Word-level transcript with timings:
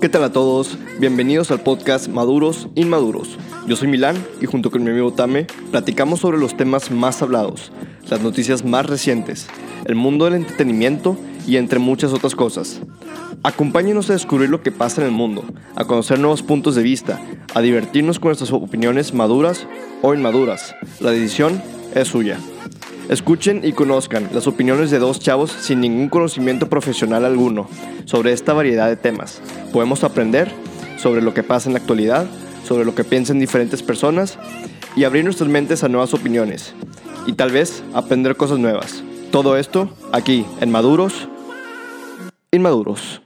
¿Qué 0.00 0.08
tal 0.08 0.22
a 0.22 0.30
todos? 0.30 0.78
Bienvenidos 1.00 1.50
al 1.50 1.60
podcast 1.60 2.06
Maduros 2.06 2.68
Inmaduros. 2.76 3.36
Yo 3.66 3.74
soy 3.74 3.88
Milán 3.88 4.16
y 4.40 4.46
junto 4.46 4.70
con 4.70 4.84
mi 4.84 4.90
amigo 4.90 5.12
Tame 5.12 5.48
platicamos 5.72 6.20
sobre 6.20 6.38
los 6.38 6.56
temas 6.56 6.92
más 6.92 7.20
hablados, 7.20 7.72
las 8.08 8.20
noticias 8.20 8.64
más 8.64 8.86
recientes, 8.86 9.48
el 9.86 9.96
mundo 9.96 10.26
del 10.26 10.34
entretenimiento 10.34 11.16
y 11.48 11.56
entre 11.56 11.80
muchas 11.80 12.12
otras 12.12 12.36
cosas. 12.36 12.80
Acompáñenos 13.42 14.08
a 14.08 14.12
descubrir 14.12 14.50
lo 14.50 14.62
que 14.62 14.70
pasa 14.70 15.00
en 15.00 15.08
el 15.08 15.12
mundo, 15.12 15.42
a 15.74 15.84
conocer 15.84 16.20
nuevos 16.20 16.44
puntos 16.44 16.76
de 16.76 16.84
vista, 16.84 17.20
a 17.52 17.60
divertirnos 17.60 18.20
con 18.20 18.28
nuestras 18.28 18.52
opiniones 18.52 19.14
maduras 19.14 19.66
o 20.02 20.14
inmaduras. 20.14 20.76
La 21.00 21.10
decisión 21.10 21.60
es 21.96 22.06
suya. 22.06 22.38
Escuchen 23.08 23.62
y 23.64 23.72
conozcan 23.72 24.28
las 24.34 24.46
opiniones 24.46 24.90
de 24.90 24.98
dos 24.98 25.18
chavos 25.18 25.50
sin 25.50 25.80
ningún 25.80 26.10
conocimiento 26.10 26.68
profesional 26.68 27.24
alguno 27.24 27.66
sobre 28.04 28.32
esta 28.32 28.52
variedad 28.52 28.88
de 28.88 28.96
temas. 28.96 29.40
Podemos 29.72 30.04
aprender 30.04 30.52
sobre 30.98 31.22
lo 31.22 31.32
que 31.32 31.42
pasa 31.42 31.70
en 31.70 31.72
la 31.72 31.78
actualidad, 31.78 32.26
sobre 32.66 32.84
lo 32.84 32.94
que 32.94 33.04
piensan 33.04 33.38
diferentes 33.38 33.82
personas 33.82 34.38
y 34.94 35.04
abrir 35.04 35.24
nuestras 35.24 35.48
mentes 35.48 35.84
a 35.84 35.88
nuevas 35.88 36.12
opiniones 36.12 36.74
y 37.26 37.32
tal 37.32 37.50
vez 37.50 37.82
aprender 37.94 38.36
cosas 38.36 38.58
nuevas. 38.58 39.02
Todo 39.30 39.56
esto 39.56 39.88
aquí 40.12 40.44
en 40.60 40.70
Maduros 40.70 41.28
Inmaduros. 42.50 43.22